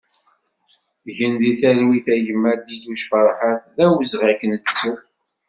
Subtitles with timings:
[1.15, 4.93] Gen di talwit a gma Diduc Ferḥat, d awezɣi ad k-nettu!